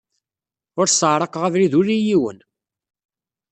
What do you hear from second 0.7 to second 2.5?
Ur sseɛraqeɣ abrid ula i yiwen.